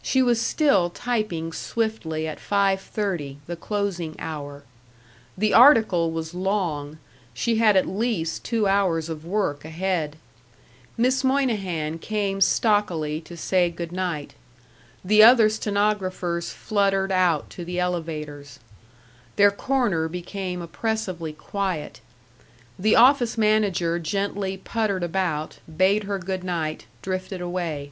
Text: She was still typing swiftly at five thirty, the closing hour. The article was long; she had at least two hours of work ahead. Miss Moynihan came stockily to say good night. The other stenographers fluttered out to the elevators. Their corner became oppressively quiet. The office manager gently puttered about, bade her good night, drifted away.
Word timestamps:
She 0.00 0.22
was 0.22 0.40
still 0.40 0.88
typing 0.88 1.52
swiftly 1.52 2.26
at 2.26 2.40
five 2.40 2.80
thirty, 2.80 3.36
the 3.46 3.54
closing 3.54 4.16
hour. 4.18 4.64
The 5.36 5.52
article 5.52 6.10
was 6.10 6.32
long; 6.32 6.96
she 7.34 7.56
had 7.56 7.76
at 7.76 7.86
least 7.86 8.44
two 8.44 8.66
hours 8.66 9.10
of 9.10 9.26
work 9.26 9.62
ahead. 9.62 10.16
Miss 10.96 11.22
Moynihan 11.22 11.98
came 11.98 12.40
stockily 12.40 13.20
to 13.26 13.36
say 13.36 13.68
good 13.68 13.92
night. 13.92 14.32
The 15.04 15.22
other 15.22 15.50
stenographers 15.50 16.48
fluttered 16.48 17.12
out 17.12 17.50
to 17.50 17.64
the 17.66 17.78
elevators. 17.78 18.58
Their 19.36 19.50
corner 19.50 20.08
became 20.08 20.62
oppressively 20.62 21.34
quiet. 21.34 22.00
The 22.78 22.96
office 22.96 23.36
manager 23.36 23.98
gently 23.98 24.56
puttered 24.56 25.04
about, 25.04 25.58
bade 25.76 26.04
her 26.04 26.18
good 26.18 26.42
night, 26.42 26.86
drifted 27.02 27.42
away. 27.42 27.90